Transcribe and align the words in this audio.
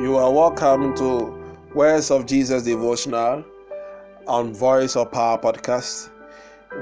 You 0.00 0.16
are 0.16 0.32
welcome 0.32 0.96
to 0.96 1.38
Words 1.74 2.10
of 2.10 2.24
Jesus 2.24 2.62
devotional 2.62 3.44
on 4.26 4.54
Voice 4.54 4.96
of 4.96 5.12
Power 5.12 5.36
podcast. 5.36 6.08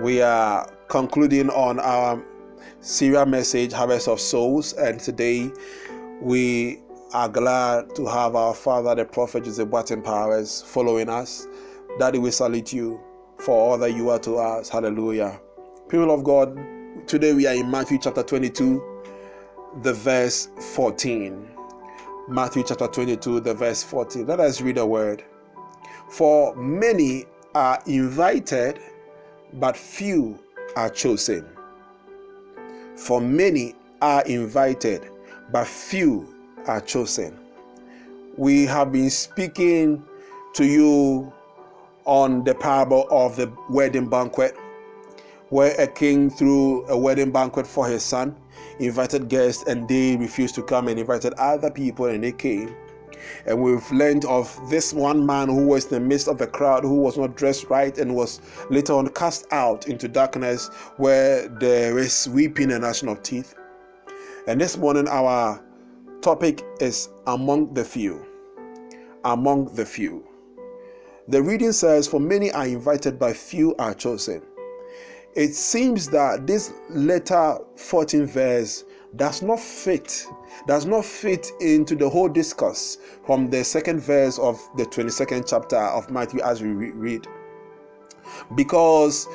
We 0.00 0.22
are 0.22 0.70
concluding 0.86 1.50
on 1.50 1.80
our 1.80 2.24
serial 2.80 3.26
message, 3.26 3.72
Harvest 3.72 4.06
of 4.06 4.20
Souls, 4.20 4.72
and 4.74 5.00
today 5.00 5.50
we 6.22 6.78
are 7.12 7.28
glad 7.28 7.92
to 7.96 8.06
have 8.06 8.36
our 8.36 8.54
father, 8.54 8.94
the 8.94 9.04
prophet 9.04 9.42
Joseph 9.42 9.68
Boateng 9.68 10.04
Powers, 10.04 10.62
following 10.62 11.08
us. 11.08 11.44
Daddy, 11.98 12.20
we 12.20 12.30
salute 12.30 12.72
you 12.72 13.00
for 13.38 13.56
all 13.56 13.78
that 13.78 13.94
you 13.94 14.10
are 14.10 14.20
to 14.20 14.36
us. 14.36 14.68
Hallelujah. 14.68 15.40
People 15.88 16.14
of 16.14 16.22
God, 16.22 16.56
today 17.08 17.32
we 17.32 17.48
are 17.48 17.54
in 17.54 17.68
Matthew 17.68 17.98
chapter 18.00 18.22
22, 18.22 19.02
the 19.82 19.92
verse 19.92 20.48
14. 20.74 21.57
Matthew 22.30 22.62
chapter 22.62 22.86
22, 22.86 23.40
the 23.40 23.54
verse 23.54 23.82
14. 23.82 24.26
Let 24.26 24.38
us 24.38 24.60
read 24.60 24.76
a 24.76 24.84
word. 24.84 25.24
For 26.10 26.54
many 26.56 27.24
are 27.54 27.82
invited, 27.86 28.78
but 29.54 29.74
few 29.78 30.38
are 30.76 30.90
chosen. 30.90 31.46
For 32.96 33.22
many 33.22 33.74
are 34.02 34.20
invited, 34.26 35.08
but 35.52 35.66
few 35.66 36.34
are 36.66 36.82
chosen. 36.82 37.34
We 38.36 38.66
have 38.66 38.92
been 38.92 39.08
speaking 39.08 40.04
to 40.52 40.66
you 40.66 41.32
on 42.04 42.44
the 42.44 42.54
parable 42.54 43.08
of 43.10 43.36
the 43.36 43.50
wedding 43.70 44.10
banquet, 44.10 44.54
where 45.50 45.74
a 45.80 45.86
king 45.86 46.30
threw 46.30 46.86
a 46.88 46.96
wedding 46.96 47.30
banquet 47.30 47.66
for 47.66 47.86
his 47.86 48.02
son, 48.02 48.36
invited 48.78 49.28
guests, 49.28 49.64
and 49.64 49.88
they 49.88 50.16
refused 50.16 50.54
to 50.56 50.62
come, 50.62 50.88
and 50.88 50.98
invited 50.98 51.32
other 51.34 51.70
people, 51.70 52.06
and 52.06 52.22
they 52.22 52.32
came. 52.32 52.74
And 53.46 53.62
we've 53.62 53.90
learned 53.90 54.24
of 54.26 54.58
this 54.70 54.92
one 54.92 55.24
man 55.24 55.48
who 55.48 55.66
was 55.66 55.84
in 55.86 55.90
the 55.90 56.00
midst 56.00 56.28
of 56.28 56.38
the 56.38 56.46
crowd, 56.46 56.84
who 56.84 56.96
was 56.96 57.16
not 57.16 57.36
dressed 57.36 57.68
right, 57.68 57.96
and 57.98 58.14
was 58.14 58.40
later 58.70 58.92
on 58.92 59.08
cast 59.08 59.46
out 59.50 59.88
into 59.88 60.08
darkness 60.08 60.68
where 60.96 61.48
there 61.48 61.98
is 61.98 62.28
weeping 62.28 62.70
and 62.70 62.82
gnashing 62.82 63.08
of 63.08 63.22
teeth. 63.22 63.54
And 64.46 64.60
this 64.60 64.76
morning, 64.76 65.08
our 65.08 65.62
topic 66.20 66.62
is 66.80 67.08
among 67.26 67.74
the 67.74 67.84
few. 67.84 68.24
Among 69.24 69.74
the 69.74 69.84
few. 69.84 70.24
The 71.28 71.42
reading 71.42 71.72
says, 71.72 72.06
For 72.06 72.20
many 72.20 72.50
are 72.52 72.66
invited, 72.66 73.18
but 73.18 73.36
few 73.36 73.74
are 73.76 73.92
chosen. 73.94 74.42
It 75.34 75.54
seems 75.54 76.08
that 76.08 76.46
this 76.46 76.72
letter 76.88 77.58
14 77.76 78.26
verse 78.26 78.84
does 79.16 79.42
not 79.42 79.60
fit 79.60 80.26
does 80.66 80.86
not 80.86 81.04
fit 81.04 81.50
into 81.60 81.94
the 81.94 82.08
whole 82.08 82.28
discourse 82.28 82.98
from 83.24 83.50
the 83.50 83.62
second 83.62 84.00
verse 84.00 84.38
of 84.38 84.60
the 84.76 84.84
22nd 84.84 85.48
chapter 85.48 85.76
of 85.76 86.10
Matthew 86.10 86.40
as 86.40 86.62
we 86.62 86.68
read. 86.68 87.26
Because 88.54 89.28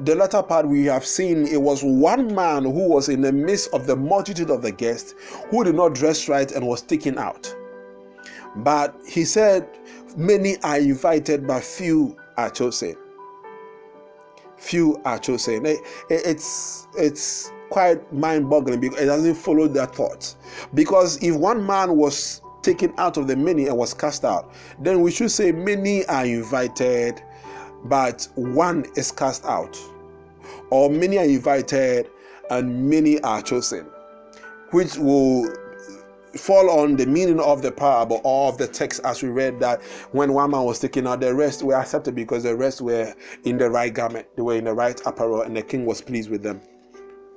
the 0.00 0.14
latter 0.14 0.42
part 0.42 0.68
we 0.68 0.84
have 0.86 1.06
seen 1.06 1.46
it 1.46 1.62
was 1.62 1.82
one 1.82 2.34
man 2.34 2.64
who 2.64 2.88
was 2.88 3.08
in 3.08 3.20
the 3.22 3.32
midst 3.32 3.72
of 3.72 3.86
the 3.86 3.96
multitude 3.96 4.50
of 4.50 4.62
the 4.62 4.72
guests 4.72 5.14
who 5.50 5.64
did 5.64 5.74
not 5.74 5.94
dress 5.94 6.28
right 6.28 6.50
and 6.52 6.66
was 6.66 6.82
taken 6.82 7.18
out. 7.18 7.54
But 8.56 8.94
he 9.06 9.24
said 9.24 9.66
many 10.16 10.58
are 10.62 10.78
invited 10.78 11.46
but 11.46 11.62
few 11.62 12.16
are 12.36 12.50
chosen 12.50 12.96
few 14.56 15.00
are 15.04 15.18
chosen. 15.18 15.64
It's 16.08 16.88
it's 16.96 17.52
quite 17.70 18.12
mind-boggling 18.12 18.80
because 18.80 19.00
it 19.00 19.06
doesn't 19.06 19.34
follow 19.34 19.66
that 19.68 19.94
thought 19.94 20.34
because 20.74 21.22
if 21.22 21.34
one 21.34 21.66
man 21.66 21.96
was 21.96 22.40
taken 22.62 22.92
out 22.96 23.16
of 23.16 23.26
the 23.26 23.36
many 23.36 23.66
and 23.66 23.76
was 23.76 23.92
cast 23.92 24.24
out 24.24 24.52
then 24.80 25.00
we 25.00 25.10
should 25.10 25.30
say 25.30 25.50
many 25.52 26.04
are 26.06 26.24
invited 26.24 27.22
but 27.84 28.28
one 28.34 28.86
is 28.96 29.12
cast 29.12 29.44
out. 29.44 29.78
Or 30.70 30.90
many 30.90 31.18
are 31.18 31.24
invited 31.24 32.10
and 32.50 32.88
many 32.88 33.20
are 33.22 33.42
chosen 33.42 33.86
which 34.70 34.96
will 34.96 35.52
fall 36.36 36.70
on 36.70 36.96
the 36.96 37.06
meaning 37.06 37.40
of 37.40 37.62
the 37.62 37.72
parable 37.72 38.20
or 38.24 38.48
of 38.48 38.58
the 38.58 38.66
text 38.66 39.00
as 39.04 39.22
we 39.22 39.28
read 39.28 39.60
that 39.60 39.82
when 40.12 40.32
one 40.32 40.50
man 40.50 40.62
was 40.64 40.78
taken 40.78 41.06
out 41.06 41.20
the 41.20 41.34
rest 41.34 41.62
were 41.62 41.74
accepted 41.74 42.14
because 42.14 42.42
the 42.42 42.54
rest 42.54 42.80
were 42.80 43.14
in 43.44 43.58
the 43.58 43.68
right 43.68 43.92
garment. 43.92 44.26
They 44.36 44.42
were 44.42 44.56
in 44.56 44.64
the 44.64 44.74
right 44.74 45.00
apparel 45.06 45.42
and 45.42 45.56
the 45.56 45.62
king 45.62 45.86
was 45.86 46.00
pleased 46.00 46.30
with 46.30 46.42
them 46.42 46.60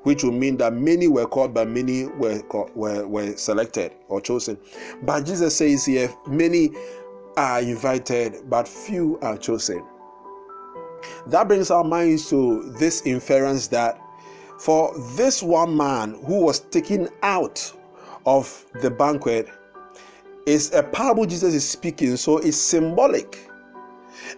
which 0.04 0.24
will 0.24 0.32
mean 0.32 0.58
that 0.58 0.74
many 0.74 1.08
were 1.08 1.28
called 1.28 1.54
but 1.54 1.68
many 1.68 2.06
were, 2.06 2.42
were, 2.76 3.06
were 3.06 3.36
selected 3.36 3.94
or 4.08 4.22
chosen. 4.22 4.58
But 5.04 5.26
jesus 5.26 5.56
says 5.56 5.86
here 5.86 6.14
many 6.28 6.72
are 7.38 7.62
invited 7.62 8.50
but 8.50 8.68
few 8.68 9.20
are 9.22 9.38
chosen. 9.38 9.84
That 11.28 11.48
brings 11.48 11.72
our 11.72 11.84
minds 11.84 12.30
to 12.30 12.74
this 12.78 13.02
inference 13.06 13.68
that 13.68 14.00
for 14.60 14.94
this 15.16 15.42
one 15.42 15.76
man 15.76 16.22
who 16.26 16.42
was 16.42 16.60
taken 16.60 17.10
out 17.24 17.74
of 18.25 18.66
the 18.81 18.90
banquet 18.90 19.50
is 20.46 20.74
a 20.74 20.81
parable 20.81 21.25
Jesus 21.25 21.53
is 21.53 21.68
speaking, 21.68 22.18
so 22.18 22.38
it's 22.40 22.57
symbolic. 22.57 23.47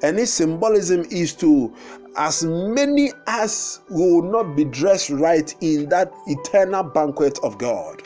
And 0.04 0.20
its 0.20 0.32
symbolism 0.32 1.06
is 1.10 1.34
to 1.36 1.74
as 2.18 2.44
many 2.44 3.12
as 3.28 3.80
will 3.90 4.22
not 4.22 4.56
be 4.56 4.66
dressed 4.66 5.10
right 5.10 5.54
in 5.62 5.88
that 5.90 6.12
eternal 6.28 6.84
banquet 6.84 7.40
of 7.44 7.58
God. 7.58 8.04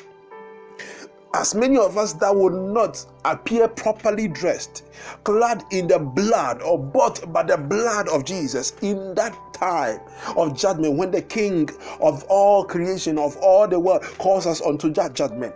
As 1.33 1.53
many 1.53 1.77
of 1.77 1.97
us 1.97 2.13
that 2.13 2.33
will 2.33 2.71
not 2.71 3.05
appear 3.25 3.67
properly 3.67 4.27
dressed, 4.27 4.83
clad 5.23 5.65
in 5.71 5.87
the 5.87 5.99
blood 5.99 6.61
or 6.61 6.79
bought 6.79 7.33
by 7.33 7.43
the 7.43 7.57
blood 7.57 8.07
of 8.07 8.23
Jesus 8.23 8.73
in 8.81 9.15
that 9.15 9.35
time 9.51 9.99
of 10.37 10.55
judgment 10.55 10.95
when 10.95 11.11
the 11.11 11.21
King 11.21 11.69
of 11.99 12.23
all 12.29 12.63
creation, 12.63 13.17
of 13.17 13.35
all 13.37 13.67
the 13.67 13.79
world, 13.79 14.03
calls 14.17 14.45
us 14.45 14.61
unto 14.61 14.93
that 14.93 15.13
judgment. 15.13 15.53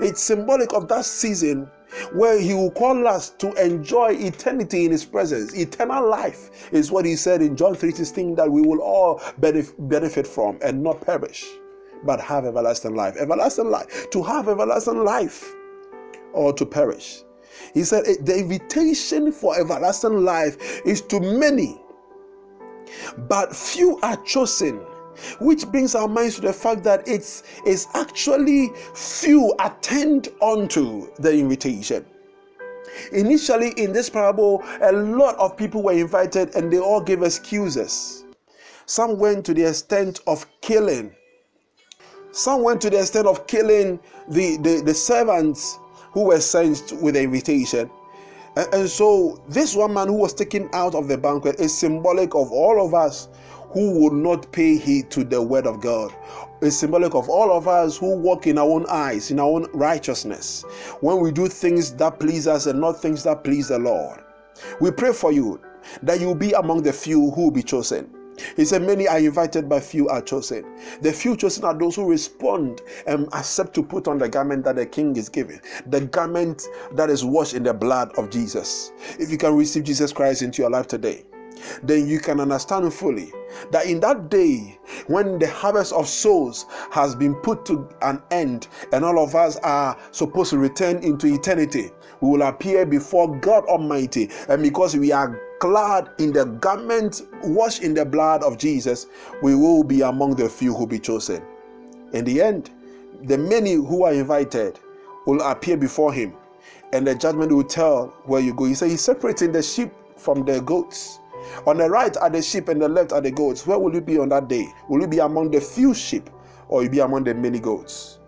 It's 0.00 0.22
symbolic 0.22 0.72
of 0.72 0.88
that 0.88 1.04
season 1.04 1.70
where 2.12 2.38
he 2.38 2.54
will 2.54 2.70
call 2.70 3.06
us 3.06 3.30
to 3.38 3.52
enjoy 3.54 4.12
eternity 4.12 4.84
in 4.84 4.90
his 4.92 5.04
presence. 5.04 5.54
Eternal 5.54 6.08
life 6.08 6.72
is 6.72 6.90
what 6.90 7.04
he 7.04 7.16
said 7.16 7.42
in 7.42 7.56
John 7.56 7.74
3:16 7.74 8.36
that 8.36 8.50
we 8.50 8.62
will 8.62 8.80
all 8.80 9.20
benefit 9.38 10.26
from 10.26 10.58
and 10.62 10.82
not 10.82 11.00
perish, 11.00 11.46
but 12.04 12.20
have 12.20 12.44
everlasting 12.44 12.94
life. 12.94 13.16
Everlasting 13.16 13.70
life. 13.70 14.10
To 14.10 14.22
have 14.22 14.48
everlasting 14.48 15.04
life 15.04 15.54
or 16.32 16.52
to 16.52 16.66
perish. 16.66 17.22
He 17.72 17.84
said 17.84 18.06
eh, 18.06 18.16
the 18.20 18.38
invitation 18.38 19.32
for 19.32 19.58
everlasting 19.58 20.24
life 20.24 20.82
is 20.84 21.00
to 21.02 21.20
many, 21.20 21.80
but 23.28 23.54
few 23.54 23.98
are 24.02 24.16
chosen 24.24 24.80
which 25.40 25.66
brings 25.66 25.94
our 25.94 26.08
minds 26.08 26.36
to 26.36 26.42
the 26.42 26.52
fact 26.52 26.82
that 26.84 27.06
it's, 27.06 27.42
it's 27.64 27.86
actually 27.94 28.70
few 28.94 29.54
attend 29.60 30.28
unto 30.42 31.12
the 31.16 31.32
invitation. 31.32 32.04
Initially, 33.12 33.70
in 33.76 33.92
this 33.92 34.08
parable, 34.08 34.62
a 34.80 34.92
lot 34.92 35.36
of 35.36 35.56
people 35.56 35.82
were 35.82 35.92
invited 35.92 36.54
and 36.54 36.72
they 36.72 36.78
all 36.78 37.00
gave 37.00 37.22
excuses. 37.22 38.24
Some 38.86 39.18
went 39.18 39.44
to 39.46 39.54
the 39.54 39.64
extent 39.64 40.20
of 40.26 40.46
killing. 40.60 41.14
Some 42.32 42.62
went 42.62 42.80
to 42.82 42.90
the 42.90 43.00
extent 43.00 43.26
of 43.26 43.46
killing 43.46 43.98
the, 44.28 44.56
the, 44.58 44.82
the 44.84 44.94
servants 44.94 45.78
who 46.12 46.22
were 46.24 46.40
sent 46.40 46.92
with 47.02 47.14
the 47.14 47.22
invitation. 47.22 47.90
And, 48.56 48.72
and 48.72 48.88
so, 48.88 49.42
this 49.48 49.74
one 49.74 49.92
man 49.92 50.08
who 50.08 50.14
was 50.14 50.32
taken 50.32 50.68
out 50.72 50.94
of 50.94 51.08
the 51.08 51.18
banquet 51.18 51.60
is 51.60 51.76
symbolic 51.76 52.34
of 52.34 52.52
all 52.52 52.84
of 52.84 52.94
us 52.94 53.28
who 53.76 53.90
would 53.90 54.14
not 54.14 54.50
pay 54.52 54.78
heed 54.78 55.10
to 55.10 55.22
the 55.22 55.42
word 55.42 55.66
of 55.66 55.82
God. 55.82 56.10
It's 56.62 56.76
symbolic 56.76 57.14
of 57.14 57.28
all 57.28 57.52
of 57.54 57.68
us 57.68 57.98
who 57.98 58.16
walk 58.16 58.46
in 58.46 58.56
our 58.56 58.66
own 58.66 58.86
eyes, 58.88 59.30
in 59.30 59.38
our 59.38 59.48
own 59.48 59.66
righteousness, 59.74 60.64
when 61.02 61.20
we 61.20 61.30
do 61.30 61.46
things 61.46 61.92
that 61.96 62.18
please 62.18 62.46
us 62.46 62.64
and 62.64 62.80
not 62.80 63.02
things 63.02 63.22
that 63.24 63.44
please 63.44 63.68
the 63.68 63.78
Lord. 63.78 64.18
We 64.80 64.90
pray 64.92 65.12
for 65.12 65.30
you 65.30 65.60
that 66.02 66.22
you 66.22 66.34
be 66.34 66.52
among 66.52 66.84
the 66.84 66.92
few 66.94 67.30
who 67.32 67.42
will 67.42 67.50
be 67.50 67.62
chosen. 67.62 68.08
He 68.56 68.64
said, 68.64 68.80
Many 68.80 69.08
are 69.08 69.18
invited, 69.18 69.68
but 69.68 69.82
few 69.82 70.08
are 70.08 70.22
chosen. 70.22 70.64
The 71.02 71.12
few 71.12 71.36
chosen 71.36 71.64
are 71.64 71.74
those 71.74 71.96
who 71.96 72.08
respond 72.08 72.80
and 73.06 73.28
accept 73.34 73.74
to 73.74 73.82
put 73.82 74.08
on 74.08 74.16
the 74.16 74.28
garment 74.30 74.64
that 74.64 74.76
the 74.76 74.86
king 74.86 75.16
is 75.16 75.28
giving, 75.28 75.60
the 75.86 76.00
garment 76.00 76.66
that 76.92 77.10
is 77.10 77.26
washed 77.26 77.52
in 77.52 77.62
the 77.62 77.74
blood 77.74 78.10
of 78.16 78.30
Jesus. 78.30 78.90
If 79.18 79.30
you 79.30 79.36
can 79.36 79.54
receive 79.54 79.84
Jesus 79.84 80.14
Christ 80.14 80.40
into 80.40 80.62
your 80.62 80.70
life 80.70 80.86
today, 80.86 81.24
then 81.82 82.06
you 82.06 82.18
can 82.18 82.40
understand 82.40 82.92
fully 82.92 83.32
that 83.70 83.86
in 83.86 84.00
that 84.00 84.28
day 84.30 84.78
when 85.06 85.38
the 85.38 85.48
harvest 85.48 85.92
of 85.92 86.08
souls 86.08 86.66
has 86.90 87.14
been 87.14 87.34
put 87.36 87.64
to 87.64 87.88
an 88.02 88.22
end 88.30 88.68
and 88.92 89.04
all 89.04 89.22
of 89.22 89.34
us 89.34 89.56
are 89.58 89.96
supposed 90.10 90.50
to 90.50 90.58
return 90.58 90.98
into 90.98 91.26
eternity, 91.26 91.90
we 92.20 92.30
will 92.30 92.42
appear 92.42 92.84
before 92.84 93.34
God 93.38 93.64
Almighty, 93.66 94.30
and 94.48 94.62
because 94.62 94.96
we 94.96 95.12
are 95.12 95.40
clad 95.60 96.10
in 96.18 96.32
the 96.32 96.44
garment 96.44 97.22
washed 97.44 97.82
in 97.82 97.94
the 97.94 98.04
blood 98.04 98.42
of 98.42 98.58
Jesus, 98.58 99.06
we 99.42 99.54
will 99.54 99.82
be 99.82 100.02
among 100.02 100.36
the 100.36 100.48
few 100.48 100.74
who 100.74 100.86
be 100.86 100.98
chosen. 100.98 101.42
In 102.12 102.24
the 102.24 102.42
end, 102.42 102.70
the 103.24 103.38
many 103.38 103.74
who 103.74 104.04
are 104.04 104.12
invited 104.12 104.78
will 105.26 105.40
appear 105.40 105.76
before 105.76 106.12
Him 106.12 106.34
and 106.92 107.06
the 107.06 107.14
judgment 107.14 107.52
will 107.52 107.64
tell 107.64 108.14
where 108.24 108.40
you 108.40 108.54
go. 108.54 108.64
He 108.64 108.74
said 108.74 108.90
he's 108.90 109.00
separating 109.02 109.52
the 109.52 109.62
sheep 109.62 109.90
from 110.16 110.44
the 110.44 110.60
goats. 110.60 111.20
On 111.66 111.76
the 111.76 111.88
right 111.90 112.16
are 112.16 112.30
the 112.30 112.42
sheep 112.42 112.68
and 112.68 112.80
the 112.80 112.88
left 112.88 113.12
are 113.12 113.20
the 113.20 113.30
goats. 113.30 113.66
Where 113.66 113.78
will 113.78 113.94
you 113.94 114.00
be 114.00 114.18
on 114.18 114.28
that 114.30 114.48
day? 114.48 114.66
Will 114.88 115.00
you 115.00 115.08
be 115.08 115.18
among 115.18 115.50
the 115.50 115.60
few 115.60 115.94
sheep 115.94 116.30
or 116.68 116.82
you 116.82 116.90
be 116.90 117.00
among 117.00 117.24
the 117.24 117.34
many 117.34 117.58
goats? 117.58 118.18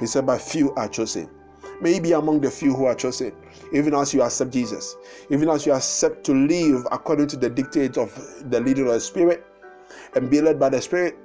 He 0.00 0.06
said, 0.06 0.26
By 0.26 0.38
few 0.38 0.74
are 0.74 0.88
chosen. 0.88 1.30
May 1.80 1.96
you 1.96 2.00
be 2.00 2.12
among 2.12 2.40
the 2.40 2.50
few 2.50 2.74
who 2.74 2.86
are 2.86 2.94
chosen, 2.94 3.32
even 3.72 3.94
as 3.94 4.14
you 4.14 4.22
accept 4.22 4.50
Jesus, 4.50 4.96
even 5.30 5.48
as 5.50 5.66
you 5.66 5.72
accept 5.72 6.24
to 6.24 6.32
live 6.32 6.86
according 6.90 7.26
to 7.28 7.36
the 7.36 7.50
dictates 7.50 7.98
of 7.98 8.14
the 8.50 8.60
leading 8.60 8.86
of 8.86 8.94
the 8.94 9.00
Spirit 9.00 9.44
and 10.14 10.30
be 10.30 10.40
led 10.40 10.58
by 10.58 10.70
the 10.70 10.80
Spirit 10.80 11.18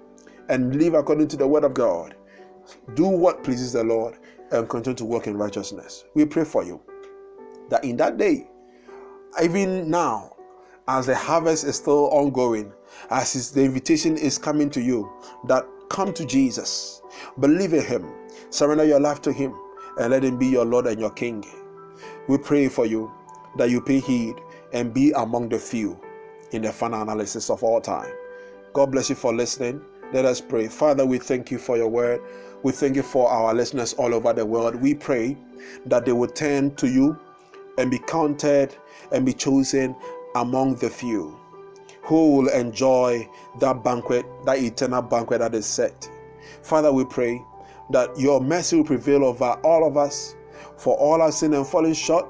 and 0.49 0.75
live 0.75 0.93
according 0.93 1.29
to 1.29 1.37
the 1.37 1.47
Word 1.47 1.63
of 1.63 1.73
God. 1.73 2.15
Do 2.95 3.07
what 3.07 3.43
pleases 3.43 3.71
the 3.71 3.83
Lord 3.83 4.17
and 4.51 4.67
continue 4.67 4.97
to 4.97 5.05
work 5.05 5.27
in 5.27 5.37
righteousness. 5.37 6.03
We 6.15 6.25
pray 6.25 6.43
for 6.43 6.63
you 6.63 6.81
that 7.69 7.85
in 7.85 7.95
that 7.97 8.17
day, 8.17 8.49
even 9.41 9.89
now, 9.89 10.30
as 10.87 11.05
the 11.05 11.15
harvest 11.15 11.63
is 11.63 11.75
still 11.75 12.09
ongoing, 12.11 12.71
as 13.09 13.51
the 13.51 13.63
invitation 13.63 14.17
is 14.17 14.37
coming 14.37 14.69
to 14.69 14.81
you, 14.81 15.09
that 15.47 15.65
come 15.89 16.13
to 16.13 16.25
Jesus, 16.25 17.01
believe 17.39 17.73
in 17.73 17.83
Him, 17.83 18.13
surrender 18.49 18.85
your 18.85 18.99
life 18.99 19.21
to 19.23 19.31
Him, 19.31 19.53
and 19.97 20.11
let 20.11 20.23
Him 20.23 20.37
be 20.37 20.47
your 20.47 20.65
Lord 20.65 20.87
and 20.87 20.99
your 20.99 21.11
King. 21.11 21.43
We 22.27 22.37
pray 22.37 22.67
for 22.67 22.85
you 22.85 23.11
that 23.57 23.69
you 23.69 23.81
pay 23.81 23.99
heed 23.99 24.35
and 24.73 24.93
be 24.93 25.11
among 25.11 25.49
the 25.49 25.59
few 25.59 25.99
in 26.51 26.61
the 26.61 26.71
final 26.71 27.01
analysis 27.01 27.49
of 27.49 27.63
all 27.63 27.81
time. 27.81 28.11
God 28.73 28.91
bless 28.91 29.09
you 29.09 29.15
for 29.15 29.33
listening. 29.33 29.81
Let 30.13 30.25
us 30.25 30.41
pray. 30.41 30.67
Father, 30.67 31.05
we 31.05 31.17
thank 31.17 31.51
you 31.51 31.57
for 31.57 31.77
your 31.77 31.89
word. 31.89 32.21
We 32.63 32.71
thank 32.71 32.95
you 32.95 33.03
for 33.03 33.29
our 33.29 33.53
listeners 33.53 33.93
all 33.93 34.13
over 34.13 34.33
the 34.33 34.45
world. 34.45 34.75
We 34.75 34.93
pray 34.93 35.37
that 35.85 36.05
they 36.05 36.11
will 36.11 36.27
turn 36.29 36.75
to 36.75 36.87
you 36.87 37.17
and 37.77 37.89
be 37.89 37.99
counted 37.99 38.75
and 39.11 39.25
be 39.25 39.33
chosen 39.33 39.95
among 40.35 40.75
the 40.75 40.89
few 40.89 41.37
who 42.03 42.35
will 42.35 42.49
enjoy 42.49 43.27
that 43.59 43.83
banquet, 43.83 44.25
that 44.45 44.57
eternal 44.57 45.01
banquet 45.01 45.39
that 45.39 45.53
is 45.53 45.65
set. 45.65 46.09
Father, 46.63 46.91
we 46.91 47.05
pray 47.05 47.41
that 47.91 48.17
your 48.17 48.41
mercy 48.41 48.77
will 48.77 48.83
prevail 48.83 49.23
over 49.25 49.59
all 49.63 49.87
of 49.87 49.97
us, 49.97 50.35
for 50.77 50.97
all 50.97 51.21
our 51.21 51.31
sin 51.31 51.53
and 51.53 51.67
falling 51.67 51.93
short, 51.93 52.25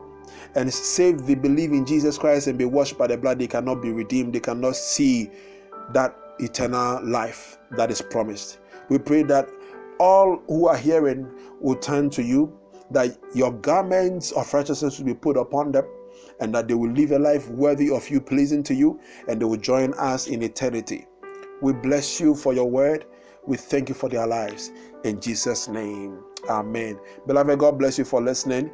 and 0.56 0.74
save 0.74 1.26
the 1.26 1.36
believe 1.36 1.72
in 1.72 1.86
Jesus 1.86 2.18
Christ 2.18 2.48
and 2.48 2.58
be 2.58 2.66
washed 2.66 2.98
by 2.98 3.08
the 3.08 3.18
blood. 3.18 3.40
They 3.40 3.48
cannot 3.48 3.82
be 3.82 3.92
redeemed, 3.92 4.34
they 4.34 4.40
cannot 4.40 4.76
see 4.76 5.30
that 5.94 6.18
eternal 6.40 7.04
life 7.06 7.58
that 7.72 7.92
is 7.92 8.02
promised. 8.02 8.60
We 8.90 8.98
pray 8.98 9.24
that 9.24 9.50
all 10.00 10.42
who 10.48 10.68
are 10.68 10.78
hearing 10.78 11.32
will 11.62 11.76
turn 11.76 12.10
to 12.12 12.24
you, 12.24 12.58
that 12.90 13.18
your 13.34 13.54
garments 13.54 14.32
of 14.32 14.54
righteousness 14.54 15.00
will 15.00 15.06
be 15.06 15.14
put 15.14 15.38
upon 15.38 15.72
them, 15.72 15.86
and 16.42 16.54
that 16.54 16.68
they 16.68 16.74
will 16.74 16.92
live 16.92 17.12
a 17.12 17.20
life 17.20 17.48
worthy 17.50 17.90
of 17.90 18.10
you, 18.10 18.20
pleasing 18.20 18.64
to 18.64 18.74
you, 18.74 19.00
and 19.28 19.40
they 19.40 19.46
will 19.46 19.58
join 19.58 19.94
us 19.94 20.28
in 20.28 20.44
eternity. 20.44 21.08
We 21.62 21.74
bless 21.74 22.20
you 22.20 22.36
for 22.36 22.54
your 22.54 22.70
word. 22.70 23.06
We 23.46 23.58
thank 23.58 23.90
you 23.90 23.96
for 23.96 24.10
their 24.10 24.28
lives. 24.28 24.72
In 25.04 25.22
Jesus' 25.22 25.68
name, 25.68 26.24
Amen. 26.50 27.00
Beloved, 27.28 27.60
God 27.60 27.78
bless 27.78 27.98
you 27.98 28.06
for 28.06 28.22
listening. 28.22 28.72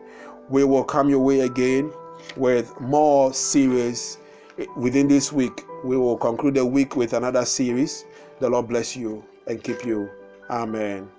We 0.50 0.64
will 0.64 0.84
come 0.84 1.10
your 1.10 1.20
way 1.20 1.42
again 1.42 1.92
with 2.38 2.80
more 2.80 3.34
series 3.34 4.18
within 4.76 5.08
this 5.08 5.32
week. 5.32 5.66
We 5.84 5.98
will 5.98 6.18
conclude 6.18 6.56
the 6.56 6.66
week 6.66 6.96
with 6.96 7.14
another 7.14 7.46
series. 7.46 8.06
The 8.40 8.50
Lord 8.50 8.68
bless 8.68 8.96
you 8.96 9.24
and 9.46 9.62
keep 9.64 9.86
you. 9.86 10.10
Amen. 10.50 11.10